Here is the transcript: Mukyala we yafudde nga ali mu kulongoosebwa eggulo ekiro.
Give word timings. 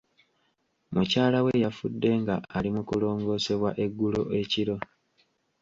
Mukyala 0.93 1.39
we 1.45 1.53
yafudde 1.63 2.09
nga 2.21 2.35
ali 2.55 2.69
mu 2.75 2.81
kulongoosebwa 2.89 3.69
eggulo 3.83 4.21
ekiro. 4.41 4.75